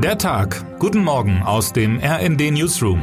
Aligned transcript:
Der 0.00 0.16
Tag. 0.16 0.64
Guten 0.78 1.02
Morgen 1.02 1.42
aus 1.42 1.72
dem 1.72 1.98
RND 1.98 2.52
Newsroom. 2.52 3.00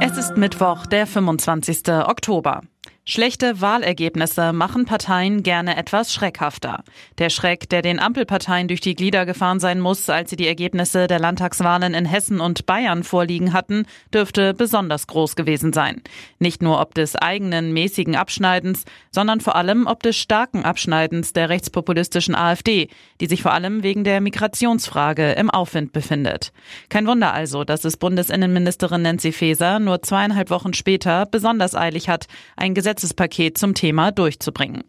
Es 0.00 0.16
ist 0.16 0.38
Mittwoch, 0.38 0.86
der 0.86 1.06
25. 1.06 1.90
Oktober. 2.06 2.62
Schlechte 3.04 3.60
Wahlergebnisse 3.60 4.52
machen 4.52 4.84
Parteien 4.84 5.42
gerne 5.42 5.76
etwas 5.76 6.14
schreckhafter. 6.14 6.84
Der 7.18 7.30
Schreck, 7.30 7.68
der 7.68 7.82
den 7.82 7.98
Ampelparteien 7.98 8.68
durch 8.68 8.80
die 8.80 8.94
Glieder 8.94 9.26
gefahren 9.26 9.58
sein 9.58 9.80
muss, 9.80 10.08
als 10.08 10.30
sie 10.30 10.36
die 10.36 10.46
Ergebnisse 10.46 11.08
der 11.08 11.18
Landtagswahlen 11.18 11.94
in 11.94 12.04
Hessen 12.04 12.40
und 12.40 12.64
Bayern 12.64 13.02
vorliegen 13.02 13.52
hatten, 13.52 13.86
dürfte 14.14 14.54
besonders 14.54 15.08
groß 15.08 15.34
gewesen 15.34 15.72
sein. 15.72 16.00
Nicht 16.38 16.62
nur 16.62 16.80
ob 16.80 16.94
des 16.94 17.16
eigenen 17.16 17.72
mäßigen 17.72 18.14
Abschneidens, 18.14 18.84
sondern 19.10 19.40
vor 19.40 19.56
allem 19.56 19.88
ob 19.88 20.04
des 20.04 20.16
starken 20.16 20.64
Abschneidens 20.64 21.32
der 21.32 21.48
rechtspopulistischen 21.48 22.36
AfD, 22.36 22.88
die 23.20 23.26
sich 23.26 23.42
vor 23.42 23.52
allem 23.52 23.82
wegen 23.82 24.04
der 24.04 24.20
Migrationsfrage 24.20 25.32
im 25.32 25.50
Aufwind 25.50 25.92
befindet. 25.92 26.52
Kein 26.88 27.08
Wunder 27.08 27.34
also, 27.34 27.64
dass 27.64 27.84
es 27.84 27.96
Bundesinnenministerin 27.96 29.02
Nancy 29.02 29.32
Faeser 29.32 29.80
nur 29.80 30.02
zweieinhalb 30.02 30.50
Wochen 30.50 30.72
später 30.72 31.26
besonders 31.26 31.74
eilig 31.74 32.08
hat, 32.08 32.28
ein 32.56 32.74
Gesetz 32.74 32.92
Gesetzespaket 33.02 33.58
zum 33.58 33.74
Thema 33.74 34.12
durchzubringen. 34.12 34.84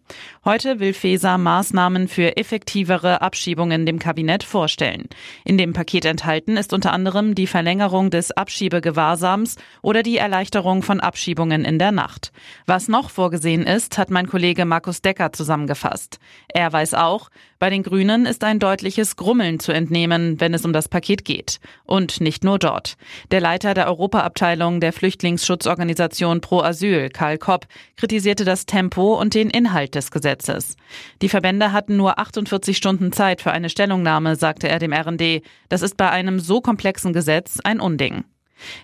Heute 0.46 0.80
will 0.80 0.94
Feser 0.94 1.38
Maßnahmen 1.40 2.08
für 2.08 2.38
effektivere 2.38 3.22
Abschiebungen 3.22 3.88
dem 3.88 3.98
Kabinett 3.98 4.44
vorstellen. 4.44 5.08
In 5.44 5.58
dem 5.58 5.74
Paket 5.74 6.06
enthalten 6.06 6.56
ist 6.56 6.74
unter 6.74 6.94
anderem 6.94 7.34
die 7.34 7.48
Verlängerung 7.48 8.12
des 8.12 8.32
Abschiebegewahrsams 8.32 9.56
oder 9.82 10.04
die 10.04 10.18
Erleichterung 10.18 10.84
von 10.84 11.00
Abschiebungen 11.00 11.66
in 11.66 11.80
der 11.80 11.92
Nacht. 11.92 12.32
Was 12.68 12.88
noch 12.88 13.10
vorgesehen 13.10 13.64
ist, 13.64 13.98
hat 13.98 14.12
mein 14.12 14.28
Kollege 14.28 14.66
Markus 14.66 15.02
Decker 15.02 15.34
zusammengefasst. 15.34 16.20
Er 16.50 16.72
weiß 16.72 16.94
auch, 16.94 17.30
bei 17.58 17.70
den 17.70 17.82
Grünen 17.82 18.26
ist 18.26 18.44
ein 18.44 18.60
deutliches 18.60 19.16
Grummeln 19.16 19.58
zu 19.58 19.72
entnehmen, 19.72 20.42
wenn 20.42 20.54
es 20.54 20.66
um 20.66 20.74
das 20.74 20.90
Paket 20.90 21.24
geht. 21.24 21.62
Und 21.86 22.20
nicht 22.20 22.44
nur 22.44 22.60
dort. 22.60 22.98
Der 23.32 23.40
Leiter 23.40 23.74
der 23.74 23.88
Europaabteilung 23.88 24.82
der 24.82 24.92
Flüchtlingsschutzorganisation 24.92 26.42
Pro 26.42 26.60
Asyl, 26.60 27.10
Karl 27.10 27.38
Kopp, 27.38 27.68
kritisierte 27.96 28.46
das 28.46 28.66
Tempo 28.66 29.20
und 29.20 29.34
den 29.34 29.50
Inhalt 29.50 29.96
des 29.96 30.12
Gesetzes. 30.12 30.76
Die 31.22 31.30
Verbände 31.30 31.72
hatten 31.72 31.98
nur 31.98 32.20
48 32.20 32.76
Stunden 32.76 33.12
Zeit 33.12 33.42
für 33.42 33.52
eine 33.52 33.70
Stellungnahme, 33.70 34.36
sagte 34.36 34.68
er 34.68 34.80
dem 34.80 34.94
RND. 34.94 35.42
Das 35.70 35.82
ist 35.82 35.98
bei 35.98 36.10
einem 36.10 36.40
so 36.40 36.62
komplexen 36.62 37.14
Gesetz 37.14 37.60
ein 37.64 37.80
Unding. 37.80 38.24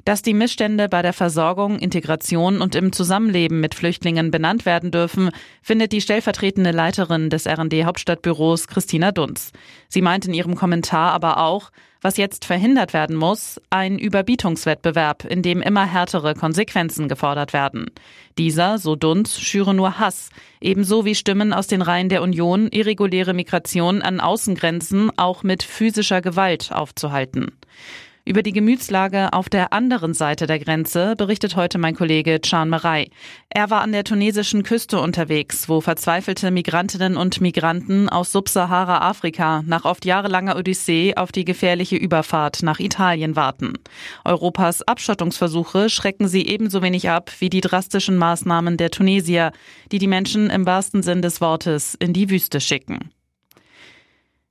Dass 0.05 0.21
die 0.21 0.33
Missstände 0.33 0.89
bei 0.89 1.01
der 1.01 1.13
Versorgung, 1.13 1.79
Integration 1.79 2.61
und 2.61 2.75
im 2.75 2.91
Zusammenleben 2.91 3.59
mit 3.59 3.75
Flüchtlingen 3.75 4.31
benannt 4.31 4.65
werden 4.65 4.91
dürfen, 4.91 5.31
findet 5.61 5.91
die 5.91 6.01
stellvertretende 6.01 6.71
Leiterin 6.71 7.29
des 7.29 7.47
RD 7.47 7.85
Hauptstadtbüros 7.85 8.67
Christina 8.67 9.11
Dunz. 9.11 9.51
Sie 9.87 10.01
meint 10.01 10.25
in 10.25 10.33
ihrem 10.33 10.55
Kommentar 10.55 11.11
aber 11.11 11.43
auch, 11.43 11.71
was 12.01 12.17
jetzt 12.17 12.45
verhindert 12.45 12.93
werden 12.93 13.15
muss, 13.15 13.59
ein 13.69 13.99
Überbietungswettbewerb, 13.99 15.25
in 15.25 15.41
dem 15.41 15.61
immer 15.61 15.85
härtere 15.85 16.33
Konsequenzen 16.33 17.09
gefordert 17.09 17.51
werden. 17.51 17.91
Dieser, 18.37 18.77
so 18.77 18.95
Dunz, 18.95 19.37
schüre 19.39 19.73
nur 19.73 19.99
Hass, 19.99 20.29
ebenso 20.61 21.03
wie 21.03 21.15
Stimmen 21.15 21.51
aus 21.51 21.67
den 21.67 21.81
Reihen 21.81 22.09
der 22.09 22.21
Union, 22.21 22.69
irreguläre 22.71 23.33
Migration 23.33 24.01
an 24.01 24.21
Außengrenzen 24.21 25.11
auch 25.17 25.43
mit 25.43 25.63
physischer 25.63 26.21
Gewalt 26.21 26.71
aufzuhalten. 26.71 27.51
Über 28.29 28.43
die 28.43 28.53
Gemütslage 28.53 29.33
auf 29.33 29.49
der 29.49 29.73
anderen 29.73 30.13
Seite 30.13 30.45
der 30.45 30.59
Grenze 30.59 31.15
berichtet 31.17 31.55
heute 31.55 31.79
mein 31.79 31.95
Kollege 31.95 32.39
Can 32.39 32.69
Marei. 32.69 33.09
Er 33.49 33.71
war 33.71 33.81
an 33.81 33.91
der 33.91 34.03
tunesischen 34.03 34.61
Küste 34.61 34.99
unterwegs, 34.99 35.67
wo 35.67 35.81
verzweifelte 35.81 36.51
Migrantinnen 36.51 37.17
und 37.17 37.41
Migranten 37.41 38.07
aus 38.07 38.31
Subsahara-Afrika 38.31 39.63
nach 39.65 39.83
oft 39.83 40.05
jahrelanger 40.05 40.57
Odyssee 40.57 41.15
auf 41.15 41.31
die 41.31 41.43
gefährliche 41.43 41.95
Überfahrt 41.95 42.61
nach 42.61 42.79
Italien 42.79 43.35
warten. 43.35 43.73
Europas 44.23 44.83
Abschottungsversuche 44.83 45.89
schrecken 45.89 46.27
sie 46.27 46.45
ebenso 46.45 46.83
wenig 46.83 47.09
ab 47.09 47.31
wie 47.39 47.49
die 47.49 47.61
drastischen 47.61 48.15
Maßnahmen 48.15 48.77
der 48.77 48.91
Tunesier, 48.91 49.53
die 49.91 49.97
die 49.97 50.05
Menschen 50.05 50.51
im 50.51 50.67
wahrsten 50.67 51.01
Sinn 51.01 51.23
des 51.23 51.41
Wortes 51.41 51.95
in 51.99 52.13
die 52.13 52.29
Wüste 52.29 52.61
schicken. 52.61 53.09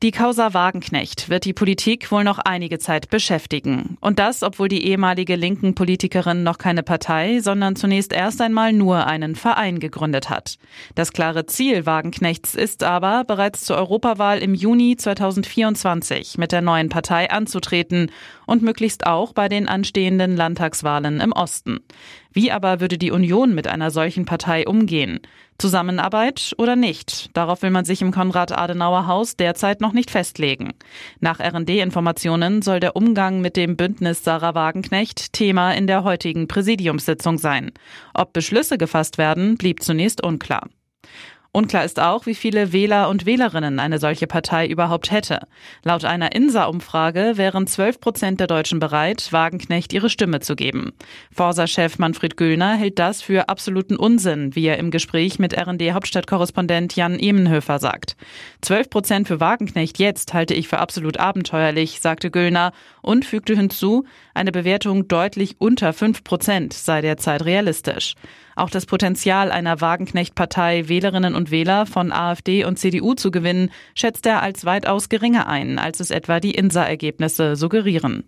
Die 0.00 0.12
Causa 0.12 0.54
Wagenknecht 0.54 1.28
wird 1.28 1.44
die 1.44 1.52
Politik 1.52 2.12
wohl 2.12 2.22
noch 2.22 2.38
einige 2.38 2.78
Zeit 2.78 3.10
beschäftigen. 3.10 3.96
Und 4.00 4.20
das, 4.20 4.44
obwohl 4.44 4.68
die 4.68 4.86
ehemalige 4.86 5.34
linken 5.34 5.74
Politikerin 5.74 6.44
noch 6.44 6.58
keine 6.58 6.84
Partei, 6.84 7.40
sondern 7.40 7.74
zunächst 7.74 8.12
erst 8.12 8.40
einmal 8.40 8.72
nur 8.72 9.08
einen 9.08 9.34
Verein 9.34 9.80
gegründet 9.80 10.30
hat. 10.30 10.58
Das 10.94 11.12
klare 11.12 11.46
Ziel 11.46 11.84
Wagenknechts 11.84 12.54
ist 12.54 12.84
aber, 12.84 13.24
bereits 13.24 13.64
zur 13.64 13.76
Europawahl 13.76 14.38
im 14.38 14.54
Juni 14.54 14.96
2024 14.96 16.38
mit 16.38 16.52
der 16.52 16.60
neuen 16.60 16.90
Partei 16.90 17.28
anzutreten 17.28 18.12
und 18.46 18.62
möglichst 18.62 19.04
auch 19.04 19.32
bei 19.32 19.48
den 19.48 19.66
anstehenden 19.66 20.36
Landtagswahlen 20.36 21.18
im 21.18 21.32
Osten. 21.32 21.80
Wie 22.32 22.52
aber 22.52 22.80
würde 22.80 22.98
die 22.98 23.10
Union 23.10 23.52
mit 23.52 23.66
einer 23.66 23.90
solchen 23.90 24.26
Partei 24.26 24.64
umgehen? 24.64 25.18
Zusammenarbeit 25.58 26.54
oder 26.56 26.76
nicht? 26.76 27.30
Darauf 27.36 27.62
will 27.62 27.70
man 27.70 27.84
sich 27.84 28.00
im 28.00 28.12
Konrad-Adenauer-Haus 28.12 29.36
derzeit 29.36 29.80
noch 29.80 29.92
nicht 29.92 30.10
festlegen. 30.10 30.72
Nach 31.20 31.40
RD-Informationen 31.40 32.62
soll 32.62 32.80
der 32.80 32.94
Umgang 32.94 33.40
mit 33.40 33.56
dem 33.56 33.76
Bündnis 33.76 34.22
Sarah 34.22 34.54
Wagenknecht 34.54 35.32
Thema 35.32 35.72
in 35.72 35.86
der 35.86 36.04
heutigen 36.04 36.48
Präsidiumssitzung 36.48 37.38
sein. 37.38 37.72
Ob 38.14 38.32
Beschlüsse 38.32 38.78
gefasst 38.78 39.18
werden, 39.18 39.56
blieb 39.56 39.82
zunächst 39.82 40.24
unklar. 40.24 40.68
Unklar 41.50 41.84
ist 41.84 41.98
auch, 41.98 42.26
wie 42.26 42.34
viele 42.34 42.72
Wähler 42.72 43.08
und 43.08 43.24
Wählerinnen 43.24 43.80
eine 43.80 43.98
solche 43.98 44.26
Partei 44.26 44.66
überhaupt 44.66 45.10
hätte. 45.10 45.48
Laut 45.82 46.04
einer 46.04 46.34
INSA-Umfrage 46.34 47.32
wären 47.36 47.66
12 47.66 48.00
Prozent 48.00 48.38
der 48.38 48.46
Deutschen 48.46 48.80
bereit, 48.80 49.32
Wagenknecht 49.32 49.94
ihre 49.94 50.10
Stimme 50.10 50.40
zu 50.40 50.56
geben. 50.56 50.92
Forsa-Chef 51.32 51.98
Manfred 51.98 52.36
Göhner 52.36 52.76
hält 52.76 52.98
das 52.98 53.22
für 53.22 53.48
absoluten 53.48 53.96
Unsinn, 53.96 54.54
wie 54.54 54.66
er 54.66 54.76
im 54.76 54.90
Gespräch 54.90 55.38
mit 55.38 55.56
RND-Hauptstadtkorrespondent 55.56 56.94
Jan 56.96 57.18
Emenhöfer 57.18 57.78
sagt. 57.78 58.17
12 58.62 58.90
Prozent 58.90 59.28
für 59.28 59.40
Wagenknecht 59.40 59.98
jetzt 59.98 60.34
halte 60.34 60.54
ich 60.54 60.68
für 60.68 60.78
absolut 60.78 61.18
abenteuerlich, 61.18 62.00
sagte 62.00 62.30
Göhner 62.30 62.72
und 63.02 63.24
fügte 63.24 63.54
hinzu, 63.54 64.04
eine 64.34 64.52
Bewertung 64.52 65.08
deutlich 65.08 65.56
unter 65.60 65.92
5 65.92 66.24
Prozent 66.24 66.72
sei 66.72 67.00
derzeit 67.00 67.44
realistisch. 67.44 68.14
Auch 68.56 68.70
das 68.70 68.86
Potenzial 68.86 69.52
einer 69.52 69.80
Wagenknecht-Partei 69.80 70.88
Wählerinnen 70.88 71.34
und 71.34 71.50
Wähler 71.50 71.86
von 71.86 72.12
AfD 72.12 72.64
und 72.64 72.78
CDU 72.78 73.14
zu 73.14 73.30
gewinnen, 73.30 73.70
schätzt 73.94 74.26
er 74.26 74.42
als 74.42 74.64
weitaus 74.64 75.08
geringer 75.08 75.46
ein, 75.46 75.78
als 75.78 76.00
es 76.00 76.10
etwa 76.10 76.40
die 76.40 76.54
INSA-Ergebnisse 76.56 77.54
suggerieren. 77.54 78.24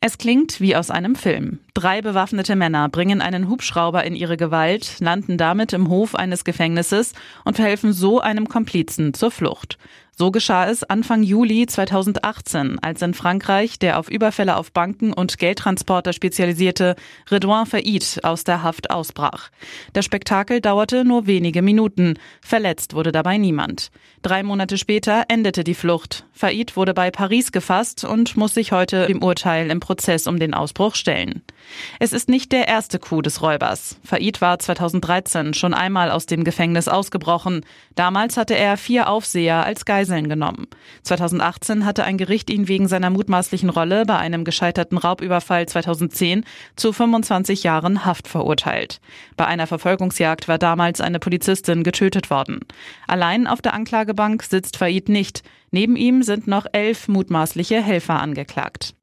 Es 0.00 0.16
klingt 0.16 0.60
wie 0.60 0.76
aus 0.76 0.92
einem 0.92 1.16
Film. 1.16 1.58
Drei 1.74 2.00
bewaffnete 2.02 2.54
Männer 2.54 2.88
bringen 2.88 3.20
einen 3.20 3.48
Hubschrauber 3.48 4.04
in 4.04 4.14
ihre 4.14 4.36
Gewalt, 4.36 5.00
landen 5.00 5.38
damit 5.38 5.72
im 5.72 5.88
Hof 5.88 6.14
eines 6.14 6.44
Gefängnisses 6.44 7.14
und 7.44 7.56
verhelfen 7.56 7.92
so 7.92 8.20
einem 8.20 8.48
Komplizen 8.48 9.12
zur 9.12 9.32
Flucht. 9.32 9.76
So 10.20 10.32
geschah 10.32 10.66
es 10.66 10.82
Anfang 10.82 11.22
Juli 11.22 11.64
2018, 11.68 12.80
als 12.80 13.02
in 13.02 13.14
Frankreich 13.14 13.78
der 13.78 14.00
auf 14.00 14.10
Überfälle 14.10 14.56
auf 14.56 14.72
Banken 14.72 15.12
und 15.12 15.38
Geldtransporter 15.38 16.12
spezialisierte 16.12 16.96
Redouin 17.30 17.66
Faid 17.66 18.18
aus 18.24 18.42
der 18.42 18.64
Haft 18.64 18.90
ausbrach. 18.90 19.50
Das 19.92 20.04
Spektakel 20.04 20.60
dauerte 20.60 21.04
nur 21.04 21.28
wenige 21.28 21.62
Minuten. 21.62 22.18
Verletzt 22.40 22.94
wurde 22.94 23.12
dabei 23.12 23.38
niemand. 23.38 23.92
Drei 24.22 24.42
Monate 24.42 24.76
später 24.76 25.26
endete 25.28 25.62
die 25.62 25.74
Flucht. 25.74 26.24
Faid 26.32 26.76
wurde 26.76 26.94
bei 26.94 27.12
Paris 27.12 27.52
gefasst 27.52 28.02
und 28.02 28.36
muss 28.36 28.54
sich 28.54 28.72
heute 28.72 29.06
dem 29.06 29.22
Urteil 29.22 29.70
im 29.70 29.78
Prozess 29.78 30.26
um 30.26 30.40
den 30.40 30.52
Ausbruch 30.52 30.96
stellen. 30.96 31.42
Es 32.00 32.12
ist 32.12 32.28
nicht 32.28 32.50
der 32.50 32.66
erste 32.66 32.98
Coup 32.98 33.22
des 33.22 33.40
Räubers. 33.40 34.00
Faid 34.02 34.40
war 34.40 34.58
2013 34.58 35.54
schon 35.54 35.74
einmal 35.74 36.10
aus 36.10 36.26
dem 36.26 36.42
Gefängnis 36.42 36.88
ausgebrochen. 36.88 37.64
Damals 37.94 38.36
hatte 38.36 38.56
er 38.56 38.76
vier 38.76 39.08
Aufseher 39.08 39.64
als 39.64 39.84
Geiseln 40.08 40.28
genommen. 40.28 40.66
2018 41.02 41.84
hatte 41.84 42.04
ein 42.04 42.16
Gericht 42.16 42.50
ihn 42.50 42.66
wegen 42.66 42.88
seiner 42.88 43.10
mutmaßlichen 43.10 43.68
Rolle 43.68 44.04
bei 44.06 44.16
einem 44.16 44.44
gescheiterten 44.44 44.98
Raubüberfall 44.98 45.66
2010 45.66 46.44
zu 46.76 46.92
25 46.92 47.62
Jahren 47.62 48.04
Haft 48.04 48.26
verurteilt. 48.26 49.00
Bei 49.36 49.46
einer 49.46 49.66
Verfolgungsjagd 49.66 50.48
war 50.48 50.58
damals 50.58 51.00
eine 51.00 51.18
Polizistin 51.18 51.84
getötet 51.84 52.30
worden. 52.30 52.60
Allein 53.06 53.46
auf 53.46 53.60
der 53.60 53.74
Anklagebank 53.74 54.42
sitzt 54.42 54.78
Faid 54.78 55.08
nicht. 55.08 55.42
Neben 55.70 55.96
ihm 55.96 56.22
sind 56.22 56.46
noch 56.46 56.66
elf 56.72 57.08
mutmaßliche 57.08 57.82
Helfer 57.82 58.20
angeklagt. 58.20 58.94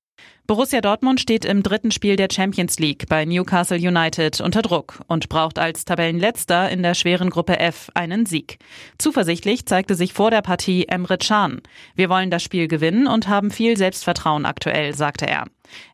Borussia 0.47 0.79
Dortmund 0.79 1.19
steht 1.19 1.43
im 1.43 1.63
dritten 1.63 1.89
Spiel 1.89 2.17
der 2.17 2.27
Champions 2.31 2.77
League 2.77 3.09
bei 3.09 3.25
Newcastle 3.25 3.79
United 3.79 4.41
unter 4.41 4.61
Druck 4.61 5.01
und 5.07 5.27
braucht 5.27 5.57
als 5.57 5.85
Tabellenletzter 5.85 6.69
in 6.69 6.83
der 6.83 6.93
schweren 6.93 7.31
Gruppe 7.31 7.59
F 7.59 7.89
einen 7.95 8.27
Sieg. 8.27 8.59
Zuversichtlich 8.99 9.65
zeigte 9.65 9.95
sich 9.95 10.13
vor 10.13 10.29
der 10.29 10.43
Partie 10.43 10.87
Emre 10.87 11.17
Can. 11.17 11.61
Wir 11.95 12.09
wollen 12.09 12.29
das 12.29 12.43
Spiel 12.43 12.67
gewinnen 12.67 13.07
und 13.07 13.27
haben 13.27 13.49
viel 13.49 13.75
Selbstvertrauen 13.75 14.45
aktuell, 14.45 14.93
sagte 14.93 15.25
er. 15.25 15.45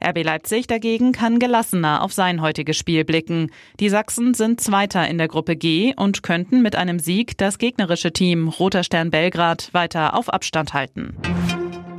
RB 0.06 0.22
Leipzig 0.22 0.68
dagegen 0.68 1.14
kann 1.14 1.40
gelassener 1.40 2.04
auf 2.04 2.12
sein 2.12 2.42
heutiges 2.42 2.76
Spiel 2.76 3.06
blicken. 3.06 3.52
Die 3.80 3.88
Sachsen 3.88 4.34
sind 4.34 4.60
Zweiter 4.60 5.08
in 5.08 5.18
der 5.18 5.30
Gruppe 5.30 5.56
G 5.56 5.94
und 5.96 6.24
könnten 6.24 6.62
mit 6.62 6.76
einem 6.76 7.00
Sieg 7.00 7.38
das 7.38 7.58
gegnerische 7.58 8.12
Team 8.12 8.50
Roter 8.50 8.84
Stern 8.84 9.12
Belgrad 9.12 9.70
weiter 9.72 10.14
auf 10.14 10.28
Abstand 10.28 10.74
halten. 10.74 11.16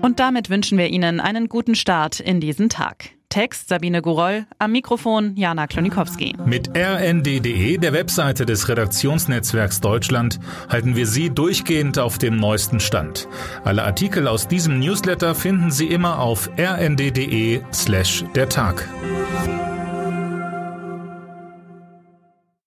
Und 0.02 0.18
damit 0.18 0.50
wünschen 0.50 0.78
wir 0.78 0.88
Ihnen 0.88 1.20
einen 1.20 1.48
guten 1.48 1.76
Start 1.76 2.18
in 2.20 2.40
diesen 2.40 2.68
Tag. 2.68 3.10
Text 3.28 3.68
Sabine 3.68 4.02
Guroll, 4.02 4.44
am 4.58 4.72
Mikrofon 4.72 5.36
Jana 5.36 5.66
Klonikowski. 5.66 6.34
Mit 6.44 6.76
rnd.de, 6.76 7.78
der 7.78 7.92
Webseite 7.94 8.44
des 8.44 8.68
Redaktionsnetzwerks 8.68 9.80
Deutschland, 9.80 10.38
halten 10.68 10.96
wir 10.96 11.06
Sie 11.06 11.30
durchgehend 11.30 11.98
auf 11.98 12.18
dem 12.18 12.36
neuesten 12.36 12.78
Stand. 12.78 13.28
Alle 13.64 13.84
Artikel 13.84 14.28
aus 14.28 14.48
diesem 14.48 14.80
Newsletter 14.80 15.34
finden 15.34 15.70
Sie 15.70 15.86
immer 15.86 16.18
auf 16.18 16.50
rnd.de 16.58 17.62
slash 17.72 18.24
der 18.34 18.50
Tag. 18.50 18.86